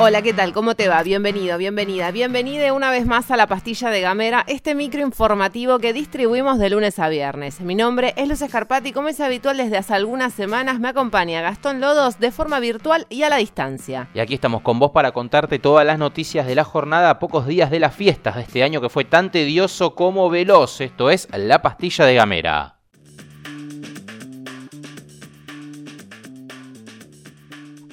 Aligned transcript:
Hola, 0.00 0.22
¿qué 0.22 0.32
tal? 0.32 0.52
¿Cómo 0.52 0.76
te 0.76 0.86
va? 0.86 1.02
Bienvenido, 1.02 1.58
bienvenida, 1.58 2.12
bienvenida 2.12 2.72
una 2.72 2.88
vez 2.88 3.04
más 3.04 3.32
a 3.32 3.36
la 3.36 3.48
pastilla 3.48 3.90
de 3.90 4.00
Gamera, 4.00 4.44
este 4.46 4.76
micro 4.76 5.00
informativo 5.00 5.80
que 5.80 5.92
distribuimos 5.92 6.60
de 6.60 6.70
lunes 6.70 7.00
a 7.00 7.08
viernes. 7.08 7.60
Mi 7.60 7.74
nombre 7.74 8.14
es 8.16 8.28
Luz 8.28 8.40
Escarpati 8.40 8.92
como 8.92 9.08
es 9.08 9.18
habitual 9.18 9.56
desde 9.56 9.76
hace 9.76 9.94
algunas 9.94 10.34
semanas 10.34 10.78
me 10.78 10.86
acompaña 10.86 11.42
Gastón 11.42 11.80
Lodos 11.80 12.20
de 12.20 12.30
forma 12.30 12.60
virtual 12.60 13.08
y 13.08 13.24
a 13.24 13.28
la 13.28 13.38
distancia. 13.38 14.08
Y 14.14 14.20
aquí 14.20 14.34
estamos 14.34 14.62
con 14.62 14.78
vos 14.78 14.92
para 14.92 15.10
contarte 15.10 15.58
todas 15.58 15.84
las 15.84 15.98
noticias 15.98 16.46
de 16.46 16.54
la 16.54 16.62
jornada 16.62 17.10
a 17.10 17.18
pocos 17.18 17.48
días 17.48 17.68
de 17.68 17.80
las 17.80 17.92
fiestas 17.92 18.36
de 18.36 18.42
este 18.42 18.62
año 18.62 18.80
que 18.80 18.90
fue 18.90 19.04
tan 19.04 19.32
tedioso 19.32 19.96
como 19.96 20.30
veloz. 20.30 20.80
Esto 20.80 21.10
es 21.10 21.26
la 21.32 21.60
pastilla 21.60 22.06
de 22.06 22.14
Gamera. 22.14 22.77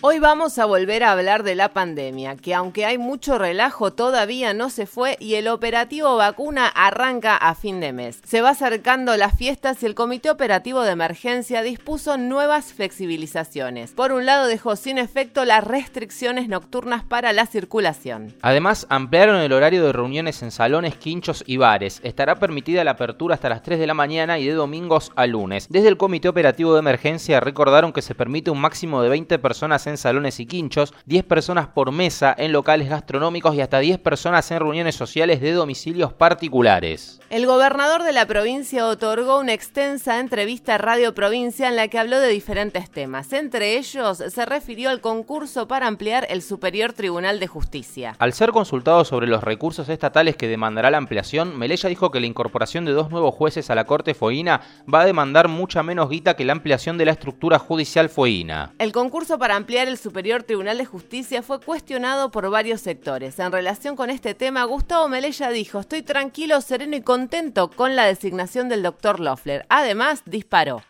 Hoy 0.07 0.19
vamos 0.19 0.59
a 0.59 0.65
volver 0.65 1.03
a 1.03 1.13
hablar 1.13 1.41
de 1.41 1.55
la 1.55 1.69
pandemia, 1.69 2.35
que 2.35 2.53
aunque 2.53 2.85
hay 2.85 2.99
mucho 2.99 3.39
relajo 3.39 3.91
todavía 3.91 4.53
no 4.53 4.69
se 4.69 4.85
fue 4.85 5.17
y 5.19 5.33
el 5.33 5.47
operativo 5.47 6.15
vacuna 6.15 6.67
arranca 6.67 7.35
a 7.35 7.55
fin 7.55 7.79
de 7.79 7.91
mes. 7.91 8.19
Se 8.23 8.41
va 8.41 8.51
acercando 8.51 9.17
las 9.17 9.35
fiestas 9.35 9.81
y 9.81 9.87
el 9.87 9.95
Comité 9.95 10.29
Operativo 10.29 10.83
de 10.83 10.91
Emergencia 10.91 11.63
dispuso 11.63 12.17
nuevas 12.17 12.71
flexibilizaciones. 12.71 13.93
Por 13.93 14.11
un 14.11 14.27
lado 14.27 14.45
dejó 14.45 14.75
sin 14.75 14.99
efecto 14.99 15.43
las 15.43 15.63
restricciones 15.63 16.49
nocturnas 16.49 17.03
para 17.03 17.33
la 17.33 17.47
circulación. 17.47 18.35
Además 18.43 18.85
ampliaron 18.91 19.37
el 19.37 19.53
horario 19.53 19.83
de 19.83 19.91
reuniones 19.91 20.43
en 20.43 20.51
salones, 20.51 20.97
quinchos 20.97 21.43
y 21.47 21.57
bares. 21.57 21.99
Estará 22.03 22.35
permitida 22.35 22.83
la 22.83 22.91
apertura 22.91 23.33
hasta 23.33 23.49
las 23.49 23.63
3 23.63 23.79
de 23.79 23.87
la 23.87 23.95
mañana 23.95 24.37
y 24.37 24.45
de 24.45 24.53
domingos 24.53 25.11
a 25.15 25.25
lunes. 25.25 25.65
Desde 25.71 25.87
el 25.87 25.97
Comité 25.97 26.29
Operativo 26.29 26.73
de 26.73 26.81
Emergencia 26.81 27.39
recordaron 27.39 27.91
que 27.91 28.03
se 28.03 28.13
permite 28.13 28.51
un 28.51 28.61
máximo 28.61 29.01
de 29.01 29.09
20 29.09 29.39
personas 29.39 29.87
en 29.87 29.94
salones 29.97 30.39
y 30.39 30.45
quinchos, 30.45 30.93
10 31.05 31.23
personas 31.25 31.67
por 31.67 31.91
mesa 31.91 32.35
en 32.37 32.51
locales 32.51 32.89
gastronómicos 32.89 33.55
y 33.55 33.61
hasta 33.61 33.79
10 33.79 33.99
personas 33.99 34.49
en 34.51 34.59
reuniones 34.59 34.95
sociales 34.95 35.41
de 35.41 35.51
domicilios 35.51 36.13
particulares. 36.13 37.19
El 37.29 37.45
gobernador 37.45 38.03
de 38.03 38.13
la 38.13 38.25
provincia 38.25 38.87
otorgó 38.87 39.39
una 39.39 39.53
extensa 39.53 40.19
entrevista 40.19 40.75
a 40.75 40.77
Radio 40.77 41.13
Provincia 41.13 41.67
en 41.67 41.75
la 41.75 41.87
que 41.87 41.99
habló 41.99 42.19
de 42.19 42.29
diferentes 42.29 42.89
temas. 42.89 43.33
Entre 43.33 43.77
ellos 43.77 44.17
se 44.17 44.45
refirió 44.45 44.89
al 44.89 45.01
concurso 45.01 45.67
para 45.67 45.87
ampliar 45.87 46.27
el 46.29 46.41
Superior 46.41 46.93
Tribunal 46.93 47.39
de 47.39 47.47
Justicia. 47.47 48.15
Al 48.19 48.33
ser 48.33 48.51
consultado 48.51 49.05
sobre 49.05 49.27
los 49.27 49.43
recursos 49.43 49.89
estatales 49.89 50.37
que 50.37 50.47
demandará 50.47 50.91
la 50.91 50.97
ampliación, 50.97 51.57
Melella 51.57 51.89
dijo 51.89 52.11
que 52.11 52.19
la 52.19 52.27
incorporación 52.27 52.85
de 52.85 52.93
dos 52.93 53.09
nuevos 53.09 53.35
jueces 53.35 53.69
a 53.69 53.75
la 53.75 53.85
Corte 53.85 54.13
Foína 54.13 54.61
va 54.91 55.01
a 55.01 55.05
demandar 55.05 55.47
mucha 55.47 55.83
menos 55.83 56.09
guita 56.09 56.35
que 56.35 56.45
la 56.45 56.53
ampliación 56.53 56.97
de 56.97 57.05
la 57.05 57.11
estructura 57.11 57.59
judicial 57.59 58.09
Foína. 58.09 58.73
El 58.79 58.91
concurso 58.91 59.37
para 59.37 59.55
ampliar 59.55 59.74
el 59.83 59.97
Superior 59.97 60.43
Tribunal 60.43 60.77
de 60.77 60.85
Justicia 60.85 61.41
fue 61.41 61.59
cuestionado 61.59 62.31
por 62.31 62.49
varios 62.49 62.81
sectores. 62.81 63.37
En 63.39 63.51
relación 63.51 63.95
con 63.95 64.09
este 64.09 64.33
tema, 64.33 64.63
Gustavo 64.63 65.09
Melella 65.09 65.49
dijo, 65.49 65.79
estoy 65.79 66.01
tranquilo, 66.01 66.61
sereno 66.61 66.95
y 66.95 67.01
contento 67.01 67.69
con 67.69 67.95
la 67.95 68.05
designación 68.05 68.69
del 68.69 68.83
doctor 68.83 69.19
Loeffler. 69.19 69.65
Además, 69.69 70.23
disparó. 70.25 70.81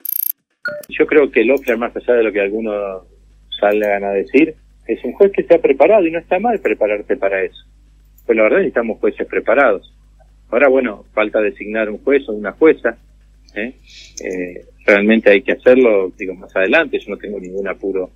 Yo 0.89 1.08
creo 1.08 1.31
que 1.31 1.44
Loeffler, 1.44 1.78
más 1.78 1.95
allá 1.95 2.13
de 2.13 2.23
lo 2.23 2.31
que 2.31 2.41
algunos 2.41 3.03
salgan 3.59 4.03
a 4.03 4.11
decir, 4.11 4.56
es 4.88 5.03
un 5.03 5.13
juez 5.13 5.31
que 5.31 5.53
ha 5.53 5.59
preparado 5.59 6.06
y 6.06 6.11
no 6.11 6.19
está 6.19 6.39
mal 6.39 6.59
prepararte 6.59 7.17
para 7.17 7.44
eso. 7.44 7.63
Pues 8.25 8.36
la 8.36 8.44
verdad 8.44 8.58
necesitamos 8.58 9.00
jueces 9.00 9.28
preparados. 9.28 9.94
Ahora, 10.50 10.69
bueno, 10.69 11.06
falta 11.13 11.41
designar 11.41 11.90
un 11.90 11.97
juez 12.03 12.28
o 12.29 12.34
una 12.34 12.52
jueza. 12.52 12.97
¿eh? 13.56 13.73
Eh, 14.23 14.66
realmente 14.85 15.31
hay 15.31 15.41
que 15.41 15.53
hacerlo, 15.53 16.12
digo, 16.17 16.35
más 16.35 16.56
adelante. 16.56 17.00
Yo 17.00 17.09
no 17.09 17.17
tengo 17.17 17.40
ningún 17.40 17.67
apuro 17.67 18.12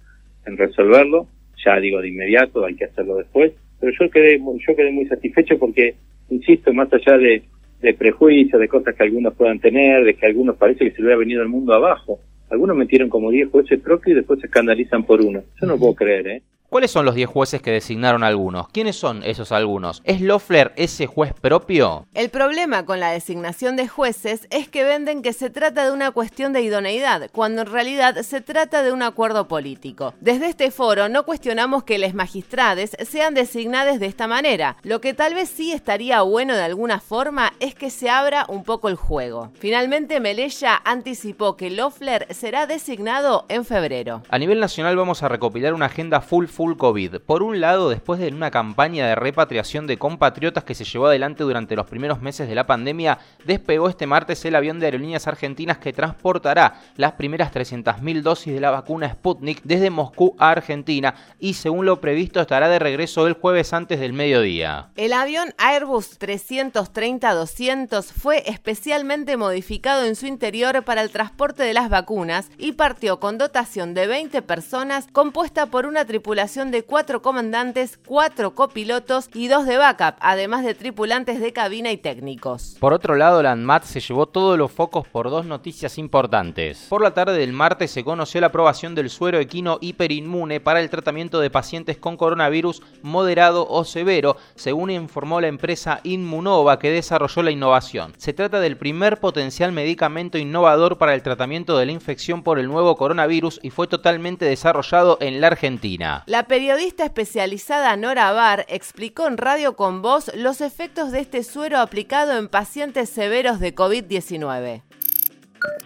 en 0.50 0.58
resolverlo, 0.58 1.28
ya 1.64 1.80
digo 1.80 2.02
de 2.02 2.10
inmediato, 2.10 2.66
hay 2.66 2.76
que 2.76 2.86
hacerlo 2.86 3.16
después, 3.16 3.54
pero 3.80 3.94
yo 3.98 4.10
quedé, 4.10 4.40
yo 4.40 4.76
quedé 4.76 4.92
muy 4.92 5.06
satisfecho 5.06 5.58
porque, 5.58 5.96
insisto, 6.30 6.74
más 6.74 6.92
allá 6.92 7.18
de, 7.18 7.44
de 7.82 7.94
prejuicios, 7.94 8.60
de 8.60 8.68
cosas 8.68 8.96
que 8.96 9.04
algunos 9.04 9.34
puedan 9.34 9.60
tener, 9.60 10.04
de 10.04 10.16
que 10.16 10.26
algunos 10.26 10.58
parece 10.58 10.86
que 10.86 10.92
se 10.92 10.98
le 10.98 11.04
hubiera 11.06 11.20
venido 11.20 11.42
el 11.42 11.50
mundo 11.50 11.74
abajo, 11.74 12.20
algunos 12.50 12.76
metieron 12.76 13.10
como 13.10 13.32
10 13.32 13.50
jueces 13.50 13.80
propios 13.80 14.14
y 14.14 14.16
después 14.16 14.40
se 14.40 14.48
escandalizan 14.48 15.04
por 15.04 15.22
uno. 15.22 15.44
Yo 15.62 15.68
no 15.68 15.78
puedo 15.78 15.94
creer, 15.94 16.28
¿eh? 16.28 16.42
¿Cuáles 16.70 16.92
son 16.92 17.04
los 17.04 17.16
10 17.16 17.28
jueces 17.28 17.64
que 17.64 17.72
designaron 17.72 18.24
algunos? 18.24 18.68
¿Quiénes 18.70 18.96
son 18.96 19.24
esos 19.24 19.52
algunos? 19.52 20.04
¿Es 20.04 20.22
Loeffler 20.22 20.72
ese 20.76 21.08
juez 21.08 21.34
propio? 21.34 22.06
El 22.14 22.30
problema 22.30 22.86
con 22.86 23.00
la 23.00 23.10
designación 23.10 23.76
de 23.76 23.88
jueces 23.88 24.48
es 24.52 24.70
que 24.70 24.84
venden 24.84 25.24
que 25.24 25.34
se 25.34 25.50
trata 25.50 25.86
de 25.86 25.92
una 25.92 26.12
cuestión 26.12 26.54
de 26.54 26.62
idoneidad, 26.62 27.32
cuando 27.32 27.64
en 27.64 27.72
realidad 27.72 28.18
se 28.22 28.42
trata 28.42 28.84
de 28.84 28.92
un 28.92 29.02
acuerdo 29.02 29.48
político. 29.48 30.14
Desde 30.22 30.46
este 30.46 30.70
foro 30.70 31.10
no 31.10 31.26
cuestionamos 31.26 31.86
que 31.86 31.98
les 31.98 32.14
magistrades 32.14 32.96
sean 33.02 33.34
designadas 33.34 34.00
de 34.00 34.06
esta 34.06 34.28
manera. 34.28 34.78
Lo 34.84 35.02
que 35.02 35.16
tal 35.16 35.34
vez 35.34 35.50
sí 35.50 35.72
estaría 35.72 36.22
bueno 36.22 36.56
de 36.56 36.62
alguna 36.62 37.00
forma 37.00 37.52
es 37.60 37.74
que 37.74 37.90
se 37.90 38.12
abra 38.12 38.46
un 38.48 38.64
poco 38.64 38.90
el 38.90 38.96
juego. 38.96 39.52
Finalmente, 39.56 40.20
Melella 40.20 40.80
anticipó 40.86 41.58
que 41.58 41.72
Loeffler 41.72 42.28
será 42.30 42.68
designado 42.68 43.48
en 43.50 43.66
febrero. 43.66 44.22
A 44.30 44.38
nivel 44.38 44.60
nacional 44.60 44.96
vamos 44.96 45.24
a 45.24 45.30
recopilar 45.30 45.74
una 45.74 45.88
agenda 45.88 46.22
full 46.22 46.46
full 46.60 46.76
COVID. 46.76 47.20
Por 47.26 47.42
un 47.42 47.62
lado, 47.62 47.90
después 47.90 48.20
de 48.20 48.28
una 48.28 48.52
campaña 48.52 49.08
de 49.08 49.16
repatriación 49.16 49.88
de 49.88 49.98
compatriotas 49.98 50.66
que 50.66 50.76
se 50.76 50.84
llevó 50.84 51.06
adelante 51.06 51.46
durante 51.46 51.74
los 51.74 51.86
primeros 51.86 52.22
meses 52.22 52.50
de 52.50 52.56
la 52.56 52.68
pandemia, 52.68 53.18
despegó 53.46 53.88
este 53.88 54.06
martes 54.06 54.44
el 54.44 54.56
avión 54.56 54.78
de 54.78 54.88
aerolíneas 54.88 55.26
argentinas 55.26 55.78
que 55.78 55.94
transportará 55.94 56.82
las 56.98 57.14
primeras 57.14 57.54
300.000 57.54 58.22
dosis 58.22 58.54
de 58.54 58.60
la 58.60 58.72
vacuna 58.72 59.10
Sputnik 59.10 59.62
desde 59.64 59.90
Moscú 59.90 60.36
a 60.38 60.50
Argentina 60.50 61.16
y 61.40 61.54
según 61.54 61.86
lo 61.86 62.02
previsto 62.02 62.42
estará 62.42 62.68
de 62.68 62.80
regreso 62.80 63.26
el 63.26 63.36
jueves 63.36 63.72
antes 63.72 64.02
del 64.02 64.12
mediodía. 64.12 64.90
El 64.98 65.14
avión 65.14 65.54
Airbus 65.58 66.20
330-200 66.20 68.04
fue 68.04 68.44
especialmente 68.48 69.38
modificado 69.38 70.04
en 70.04 70.18
su 70.18 70.28
interior 70.28 70.84
para 70.84 71.04
el 71.04 71.12
transporte 71.12 71.64
de 71.64 71.74
las 71.74 71.90
vacunas 71.90 72.50
y 72.58 72.74
partió 72.74 73.22
con 73.22 73.38
dotación 73.38 73.94
de 73.94 74.08
20 74.08 74.42
personas 74.42 75.08
compuesta 75.14 75.68
por 75.68 75.86
una 75.86 76.04
tripulación 76.04 76.49
de 76.50 76.84
cuatro 76.84 77.22
comandantes, 77.22 78.00
cuatro 78.08 78.56
copilotos 78.56 79.30
y 79.36 79.50
dos 79.50 79.68
de 79.68 79.78
backup, 79.78 80.16
además 80.20 80.66
de 80.66 80.74
tripulantes 80.74 81.40
de 81.40 81.54
cabina 81.54 81.92
y 81.92 81.98
técnicos. 81.98 82.76
Por 82.80 82.92
otro 82.92 83.16
lado, 83.16 83.44
la 83.44 83.52
ANMAT 83.52 83.84
se 83.84 84.00
llevó 84.00 84.26
todos 84.26 84.58
los 84.58 84.72
focos 84.72 85.08
por 85.08 85.30
dos 85.30 85.46
noticias 85.46 86.00
importantes. 86.00 86.88
Por 86.90 87.04
la 87.04 87.14
tarde 87.14 87.38
del 87.38 87.54
martes 87.54 87.92
se 87.92 88.04
conoció 88.04 88.42
la 88.42 88.48
aprobación 88.48 88.96
del 88.96 89.12
suero 89.12 89.38
equino 89.38 89.78
hiperinmune 89.80 90.60
para 90.60 90.82
el 90.82 90.90
tratamiento 90.90 91.40
de 91.40 91.52
pacientes 91.52 91.98
con 91.98 92.18
coronavirus 92.18 92.82
moderado 93.04 93.68
o 93.70 93.86
severo, 93.86 94.36
según 94.56 94.90
informó 94.90 95.42
la 95.42 95.50
empresa 95.50 96.00
Inmunova 96.04 96.80
que 96.80 96.90
desarrolló 96.90 97.44
la 97.44 97.52
innovación. 97.52 98.14
Se 98.18 98.34
trata 98.34 98.60
del 98.60 98.76
primer 98.76 99.20
potencial 99.20 99.72
medicamento 99.72 100.40
innovador 100.40 100.98
para 100.98 101.14
el 101.14 101.22
tratamiento 101.22 101.78
de 101.78 101.86
la 101.86 101.92
infección 101.92 102.42
por 102.42 102.58
el 102.58 102.68
nuevo 102.68 102.98
coronavirus 102.98 103.60
y 103.62 103.70
fue 103.70 103.86
totalmente 103.86 104.46
desarrollado 104.46 105.20
en 105.22 105.42
la 105.42 105.48
Argentina. 105.48 106.24
La 106.26 106.39
periodista 106.48 107.06
especializada 107.06 107.96
Nora 107.96 108.32
Bar 108.32 108.66
explicó 108.70 109.28
en 109.28 109.38
Radio 109.38 109.76
con 109.76 110.02
Voz 110.02 110.32
los 110.36 110.62
efectos 110.62 111.12
de 111.12 111.20
este 111.20 111.44
suero 111.44 111.80
aplicado 111.80 112.38
en 112.38 112.48
pacientes 112.48 113.10
severos 113.10 113.60
de 113.60 113.76
COVID-19 113.76 114.84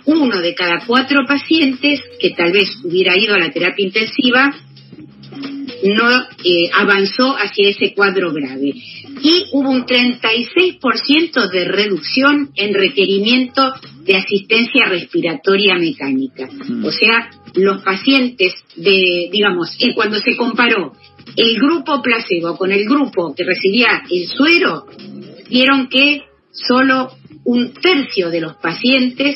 uno 0.06 0.40
de 0.40 0.54
cada 0.54 0.86
cuatro 0.86 1.26
pacientes 1.28 2.02
que 2.20 2.32
tal 2.32 2.52
vez 2.52 2.70
hubiera 2.84 3.18
ido 3.18 3.36
a 3.36 3.40
la 3.40 3.52
terapia 3.52 3.86
intensiva 3.86 4.54
no 5.84 6.10
eh, 6.44 6.70
avanzó 6.74 7.36
hacia 7.36 7.70
ese 7.70 7.94
cuadro 7.94 8.32
grave. 8.32 8.74
Y 9.22 9.46
hubo 9.52 9.70
un 9.70 9.86
36% 9.86 11.50
de 11.50 11.66
reducción 11.66 12.52
en 12.56 12.74
requerimiento 12.74 13.74
de 14.04 14.16
asistencia 14.16 14.86
respiratoria 14.86 15.76
mecánica. 15.76 16.50
O 16.84 16.92
sea, 16.92 17.30
los 17.56 17.82
pacientes 17.84 18.54
de, 18.76 19.30
digamos, 19.32 19.76
eh, 19.80 19.94
cuando 19.94 20.20
se 20.20 20.36
comparó 20.36 20.94
el 21.36 21.56
grupo 21.56 22.02
placebo 22.02 22.58
con 22.58 22.72
el 22.72 22.86
grupo 22.86 23.34
que 23.34 23.44
recibía 23.44 24.04
el 24.10 24.28
suero, 24.28 24.86
vieron 25.50 25.88
que 25.88 26.22
solo 26.52 27.12
un 27.46 27.74
tercio 27.74 28.30
de 28.30 28.42
los 28.42 28.56
pacientes 28.56 29.36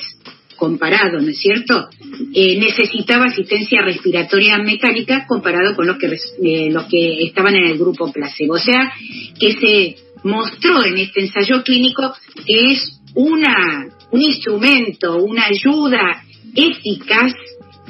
comparado, 0.58 1.20
¿no 1.22 1.30
es 1.30 1.40
cierto? 1.40 1.88
Eh, 2.34 2.58
necesitaba 2.58 3.26
asistencia 3.26 3.82
respiratoria 3.84 4.58
mecánica 4.58 5.26
comparado 5.28 5.76
con 5.76 5.88
los 5.88 5.98
que, 5.98 6.08
eh, 6.08 6.70
los 6.72 6.86
que 6.88 7.24
estaban 7.24 7.56
en 7.56 7.68
el 7.68 7.78
grupo 7.78 8.12
placebo. 8.12 8.56
O 8.56 8.60
sea, 8.60 8.92
que 9.40 9.54
se 9.54 9.96
mostró 10.24 10.84
en 10.84 10.98
este 10.98 11.22
ensayo 11.22 11.64
clínico 11.64 12.14
que 12.46 12.72
es 12.74 13.00
una, 13.14 13.88
un 14.12 14.22
instrumento, 14.22 15.18
una 15.18 15.46
ayuda 15.46 16.24
eficaz 16.56 17.34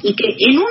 y 0.02 0.14
que 0.14 0.36
en 0.38 0.58
un 0.58 0.70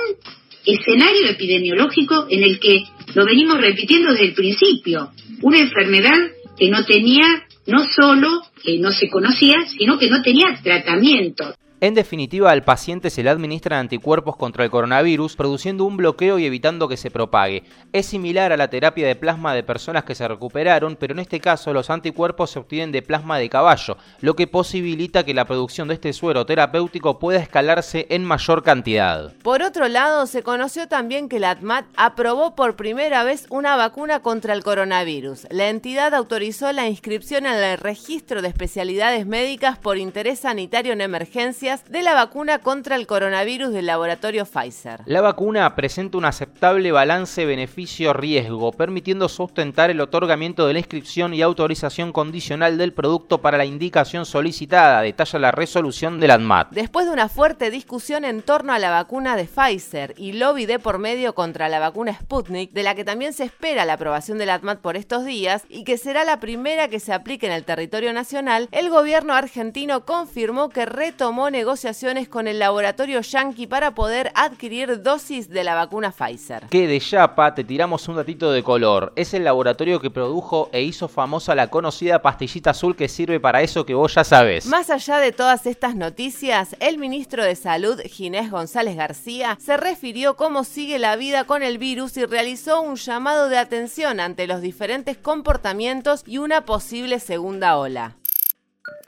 escenario 0.64 1.28
epidemiológico 1.28 2.26
en 2.30 2.42
el 2.42 2.58
que 2.58 2.84
lo 3.14 3.24
venimos 3.24 3.60
repitiendo 3.60 4.12
desde 4.12 4.26
el 4.26 4.34
principio, 4.34 5.10
una 5.42 5.58
enfermedad 5.58 6.18
que 6.58 6.68
no 6.68 6.84
tenía, 6.84 7.46
no 7.66 7.84
solo 7.84 8.42
que 8.62 8.78
no 8.78 8.90
se 8.90 9.08
conocía, 9.08 9.56
sino 9.78 9.98
que 9.98 10.10
no 10.10 10.22
tenía 10.22 10.58
tratamiento. 10.62 11.54
En 11.80 11.94
definitiva, 11.94 12.50
al 12.50 12.64
paciente 12.64 13.08
se 13.08 13.22
le 13.22 13.30
administran 13.30 13.78
anticuerpos 13.78 14.36
contra 14.36 14.64
el 14.64 14.70
coronavirus, 14.70 15.36
produciendo 15.36 15.84
un 15.84 15.96
bloqueo 15.96 16.40
y 16.40 16.44
evitando 16.44 16.88
que 16.88 16.96
se 16.96 17.08
propague. 17.08 17.62
Es 17.92 18.06
similar 18.06 18.50
a 18.50 18.56
la 18.56 18.68
terapia 18.68 19.06
de 19.06 19.14
plasma 19.14 19.54
de 19.54 19.62
personas 19.62 20.02
que 20.02 20.16
se 20.16 20.26
recuperaron, 20.26 20.96
pero 20.96 21.12
en 21.12 21.20
este 21.20 21.38
caso 21.38 21.72
los 21.72 21.88
anticuerpos 21.88 22.50
se 22.50 22.58
obtienen 22.58 22.90
de 22.90 23.02
plasma 23.02 23.38
de 23.38 23.48
caballo, 23.48 23.96
lo 24.20 24.34
que 24.34 24.48
posibilita 24.48 25.24
que 25.24 25.34
la 25.34 25.44
producción 25.44 25.86
de 25.86 25.94
este 25.94 26.12
suero 26.12 26.44
terapéutico 26.44 27.20
pueda 27.20 27.38
escalarse 27.38 28.08
en 28.10 28.24
mayor 28.24 28.64
cantidad. 28.64 29.32
Por 29.44 29.62
otro 29.62 29.86
lado, 29.86 30.26
se 30.26 30.42
conoció 30.42 30.88
también 30.88 31.28
que 31.28 31.38
la 31.38 31.50
ATMAT 31.50 31.84
aprobó 31.96 32.56
por 32.56 32.74
primera 32.74 33.22
vez 33.22 33.46
una 33.50 33.76
vacuna 33.76 34.18
contra 34.18 34.52
el 34.52 34.64
coronavirus. 34.64 35.46
La 35.50 35.68
entidad 35.68 36.12
autorizó 36.14 36.72
la 36.72 36.88
inscripción 36.88 37.46
en 37.46 37.54
el 37.54 37.78
registro 37.78 38.42
de 38.42 38.48
especialidades 38.48 39.26
médicas 39.26 39.78
por 39.78 39.96
interés 39.96 40.40
sanitario 40.40 40.92
en 40.92 41.02
emergencia 41.02 41.67
de 41.68 42.00
la 42.00 42.14
vacuna 42.14 42.60
contra 42.60 42.96
el 42.96 43.06
coronavirus 43.06 43.72
del 43.72 43.84
laboratorio 43.84 44.46
Pfizer. 44.46 45.02
La 45.04 45.20
vacuna 45.20 45.74
presenta 45.74 46.16
un 46.16 46.24
aceptable 46.24 46.92
balance 46.92 47.44
beneficio-riesgo, 47.44 48.72
permitiendo 48.72 49.28
sustentar 49.28 49.90
el 49.90 50.00
otorgamiento 50.00 50.66
de 50.66 50.72
la 50.72 50.78
inscripción 50.78 51.34
y 51.34 51.42
autorización 51.42 52.12
condicional 52.12 52.78
del 52.78 52.94
producto 52.94 53.42
para 53.42 53.58
la 53.58 53.66
indicación 53.66 54.24
solicitada, 54.24 55.02
detalla 55.02 55.38
la 55.38 55.50
resolución 55.50 56.18
del 56.20 56.30
ANMAT. 56.30 56.70
Después 56.70 57.04
de 57.04 57.12
una 57.12 57.28
fuerte 57.28 57.70
discusión 57.70 58.24
en 58.24 58.40
torno 58.40 58.72
a 58.72 58.78
la 58.78 58.90
vacuna 58.90 59.36
de 59.36 59.44
Pfizer 59.44 60.14
y 60.16 60.32
lobby 60.32 60.64
de 60.64 60.78
por 60.78 60.98
medio 60.98 61.34
contra 61.34 61.68
la 61.68 61.80
vacuna 61.80 62.14
Sputnik, 62.14 62.72
de 62.72 62.82
la 62.82 62.94
que 62.94 63.04
también 63.04 63.34
se 63.34 63.44
espera 63.44 63.84
la 63.84 63.94
aprobación 63.94 64.38
del 64.38 64.48
ANMAT 64.48 64.80
por 64.80 64.96
estos 64.96 65.26
días 65.26 65.64
y 65.68 65.84
que 65.84 65.98
será 65.98 66.24
la 66.24 66.40
primera 66.40 66.88
que 66.88 66.98
se 66.98 67.12
aplique 67.12 67.44
en 67.44 67.52
el 67.52 67.64
territorio 67.64 68.14
nacional, 68.14 68.70
el 68.72 68.88
gobierno 68.88 69.34
argentino 69.34 70.06
confirmó 70.06 70.70
que 70.70 70.86
retomó 70.86 71.50
negociaciones 71.58 72.28
con 72.28 72.46
el 72.46 72.60
laboratorio 72.60 73.20
Yankee 73.20 73.66
para 73.66 73.92
poder 73.92 74.30
adquirir 74.36 75.02
dosis 75.02 75.48
de 75.48 75.64
la 75.64 75.74
vacuna 75.74 76.12
Pfizer. 76.12 76.68
Que 76.70 76.86
de 76.86 77.00
Yapa 77.00 77.52
te 77.52 77.64
tiramos 77.64 78.06
un 78.06 78.14
datito 78.14 78.52
de 78.52 78.62
color. 78.62 79.12
Es 79.16 79.34
el 79.34 79.42
laboratorio 79.42 80.00
que 80.00 80.08
produjo 80.08 80.68
e 80.72 80.82
hizo 80.82 81.08
famosa 81.08 81.56
la 81.56 81.66
conocida 81.66 82.22
pastillita 82.22 82.70
azul 82.70 82.94
que 82.94 83.08
sirve 83.08 83.40
para 83.40 83.60
eso 83.62 83.84
que 83.84 83.94
vos 83.94 84.14
ya 84.14 84.22
sabes. 84.22 84.66
Más 84.66 84.88
allá 84.88 85.18
de 85.18 85.32
todas 85.32 85.66
estas 85.66 85.96
noticias, 85.96 86.76
el 86.78 86.96
ministro 86.96 87.42
de 87.42 87.56
Salud, 87.56 88.00
Ginés 88.04 88.52
González 88.52 88.94
García, 88.94 89.58
se 89.60 89.76
refirió 89.76 90.36
cómo 90.36 90.62
sigue 90.62 91.00
la 91.00 91.16
vida 91.16 91.42
con 91.42 91.64
el 91.64 91.78
virus 91.78 92.16
y 92.16 92.24
realizó 92.24 92.82
un 92.82 92.94
llamado 92.94 93.48
de 93.48 93.58
atención 93.58 94.20
ante 94.20 94.46
los 94.46 94.60
diferentes 94.60 95.16
comportamientos 95.16 96.22
y 96.24 96.38
una 96.38 96.64
posible 96.64 97.18
segunda 97.18 97.78
ola. 97.78 98.14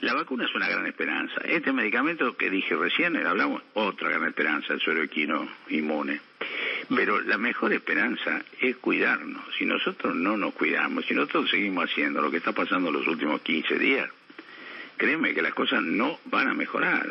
La 0.01 0.13
vacuna 0.13 0.45
es 0.45 0.55
una 0.55 0.67
gran 0.67 0.85
esperanza. 0.87 1.41
Este 1.43 1.71
medicamento 1.71 2.35
que 2.35 2.49
dije 2.49 2.75
recién, 2.75 3.15
hablamos, 3.17 3.61
otra 3.73 4.09
gran 4.09 4.27
esperanza, 4.27 4.73
el 4.73 4.81
suero 4.81 5.03
equino 5.03 5.47
inmune. 5.69 6.19
Pero 6.89 7.21
la 7.21 7.37
mejor 7.37 7.71
esperanza 7.73 8.41
es 8.59 8.77
cuidarnos. 8.77 9.43
Si 9.57 9.65
nosotros 9.65 10.15
no 10.15 10.37
nos 10.37 10.53
cuidamos, 10.53 11.05
si 11.05 11.13
nosotros 11.13 11.49
seguimos 11.49 11.89
haciendo 11.89 12.21
lo 12.21 12.31
que 12.31 12.37
está 12.37 12.51
pasando 12.51 12.91
los 12.91 13.07
últimos 13.07 13.41
15 13.41 13.77
días, 13.77 14.09
créeme 14.97 15.33
que 15.33 15.41
las 15.41 15.53
cosas 15.53 15.81
no 15.83 16.19
van 16.25 16.47
a 16.47 16.53
mejorar. 16.53 17.07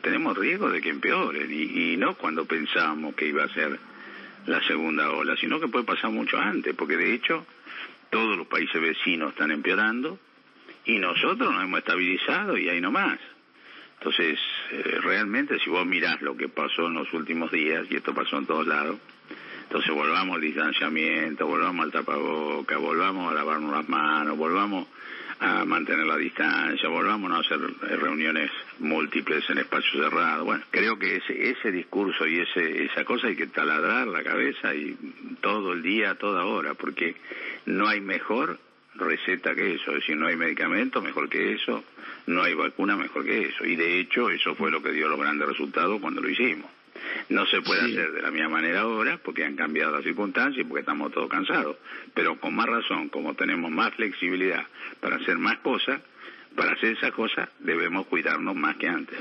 Tenemos 0.00 0.38
riesgo 0.38 0.70
de 0.70 0.80
que 0.80 0.90
empeoren 0.90 1.50
y, 1.52 1.92
y 1.92 1.96
no 1.96 2.14
cuando 2.14 2.44
pensábamos 2.44 3.14
que 3.14 3.26
iba 3.26 3.44
a 3.44 3.48
ser 3.48 3.78
la 4.46 4.62
segunda 4.62 5.10
ola, 5.10 5.36
sino 5.36 5.60
que 5.60 5.68
puede 5.68 5.84
pasar 5.84 6.10
mucho 6.10 6.38
antes, 6.38 6.74
porque 6.74 6.96
de 6.96 7.12
hecho 7.12 7.44
todos 8.10 8.36
los 8.36 8.46
países 8.46 8.80
vecinos 8.80 9.32
están 9.32 9.50
empeorando 9.50 10.18
y 10.84 10.98
nosotros 10.98 11.52
nos 11.52 11.62
hemos 11.62 11.78
estabilizado 11.80 12.56
y 12.56 12.68
ahí 12.68 12.80
nomás. 12.80 13.18
Entonces, 13.98 14.38
eh, 14.72 14.98
realmente 15.02 15.58
si 15.58 15.68
vos 15.68 15.84
mirás 15.84 16.22
lo 16.22 16.36
que 16.36 16.48
pasó 16.48 16.86
en 16.86 16.94
los 16.94 17.12
últimos 17.12 17.50
días, 17.50 17.86
y 17.90 17.96
esto 17.96 18.14
pasó 18.14 18.38
en 18.38 18.46
todos 18.46 18.66
lados, 18.66 18.98
entonces 19.64 19.94
volvamos 19.94 20.36
al 20.36 20.40
distanciamiento, 20.40 21.46
volvamos 21.46 21.84
al 21.84 21.92
tapaboca, 21.92 22.78
volvamos 22.78 23.30
a 23.30 23.34
lavarnos 23.34 23.72
las 23.72 23.88
manos, 23.88 24.36
volvamos 24.36 24.88
a 25.38 25.64
mantener 25.64 26.06
la 26.06 26.16
distancia, 26.16 26.88
volvamos 26.88 27.30
a 27.30 27.38
hacer 27.38 27.60
reuniones 28.00 28.50
múltiples 28.78 29.48
en 29.48 29.58
espacios 29.58 30.02
cerrados. 30.02 30.44
Bueno, 30.44 30.64
creo 30.70 30.98
que 30.98 31.16
ese, 31.16 31.50
ese 31.50 31.70
discurso 31.70 32.26
y 32.26 32.40
ese, 32.40 32.84
esa 32.84 33.04
cosa 33.04 33.28
hay 33.28 33.36
que 33.36 33.46
taladrar 33.46 34.06
la 34.08 34.22
cabeza 34.22 34.74
y 34.74 34.96
todo 35.40 35.72
el 35.72 35.82
día, 35.82 36.14
toda 36.16 36.44
hora, 36.46 36.74
porque 36.74 37.14
no 37.66 37.86
hay 37.86 38.00
mejor 38.00 38.58
receta 38.94 39.54
que 39.54 39.74
eso, 39.74 39.90
es 39.92 40.00
decir, 40.00 40.16
no 40.16 40.26
hay 40.26 40.36
medicamento 40.36 41.00
mejor 41.00 41.28
que 41.28 41.52
eso, 41.52 41.84
no 42.26 42.42
hay 42.42 42.54
vacuna 42.54 42.96
mejor 42.96 43.24
que 43.24 43.46
eso, 43.46 43.64
y 43.64 43.76
de 43.76 44.00
hecho 44.00 44.30
eso 44.30 44.54
fue 44.54 44.70
lo 44.70 44.82
que 44.82 44.92
dio 44.92 45.08
los 45.08 45.18
grandes 45.18 45.48
resultados 45.48 46.00
cuando 46.00 46.20
lo 46.20 46.28
hicimos. 46.28 46.70
No 47.28 47.46
se 47.46 47.62
puede 47.62 47.80
hacer 47.80 48.12
de 48.12 48.22
la 48.22 48.30
misma 48.30 48.50
manera 48.50 48.80
ahora 48.80 49.18
porque 49.22 49.44
han 49.44 49.56
cambiado 49.56 49.92
las 49.92 50.04
circunstancias 50.04 50.64
y 50.64 50.68
porque 50.68 50.80
estamos 50.80 51.12
todos 51.12 51.30
cansados, 51.30 51.76
pero 52.14 52.38
con 52.38 52.54
más 52.54 52.66
razón, 52.66 53.08
como 53.08 53.34
tenemos 53.34 53.70
más 53.70 53.94
flexibilidad 53.94 54.66
para 55.00 55.16
hacer 55.16 55.38
más 55.38 55.58
cosas, 55.58 56.00
para 56.56 56.72
hacer 56.72 56.96
esas 56.96 57.12
cosas 57.12 57.48
debemos 57.60 58.06
cuidarnos 58.06 58.56
más 58.56 58.76
que 58.76 58.88
antes. 58.88 59.18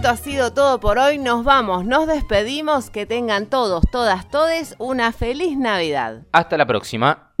Esto 0.00 0.08
ha 0.12 0.16
sido 0.16 0.54
todo 0.54 0.80
por 0.80 0.98
hoy. 0.98 1.18
Nos 1.18 1.44
vamos, 1.44 1.84
nos 1.84 2.06
despedimos. 2.06 2.88
Que 2.88 3.04
tengan 3.04 3.44
todos, 3.50 3.84
todas, 3.92 4.30
todes 4.30 4.74
una 4.78 5.12
feliz 5.12 5.58
Navidad. 5.58 6.22
Hasta 6.32 6.56
la 6.56 6.66
próxima. 6.66 7.34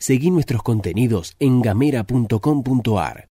Seguí 0.00 0.32
nuestros 0.32 0.64
contenidos 0.64 1.36
en 1.38 1.62
gamera.com.ar. 1.62 3.28